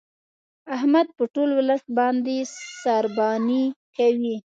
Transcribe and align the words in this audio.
احمد 0.75 1.07
په 1.17 1.23
ټول 1.33 1.49
ولس 1.57 1.83
باندې 1.97 2.35
سارباني 2.83 3.65
کوي. 3.97 4.35